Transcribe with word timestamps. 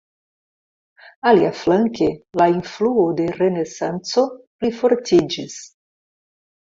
Aliaflanke 1.31 2.07
la 2.41 2.47
influo 2.53 3.05
de 3.19 3.27
renesanco 3.43 4.25
plifortiĝis. 4.41 5.59